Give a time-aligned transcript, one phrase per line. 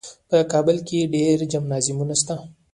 [0.29, 2.35] په کابل کې ډېر جمنازیمونه شته.